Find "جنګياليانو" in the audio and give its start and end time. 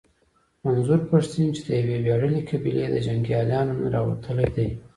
3.07-3.73